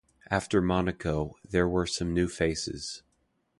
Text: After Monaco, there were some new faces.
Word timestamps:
After 0.31 0.63
Monaco, 0.63 1.35
there 1.47 1.69
were 1.69 1.85
some 1.85 2.11
new 2.11 2.27
faces. 2.27 3.03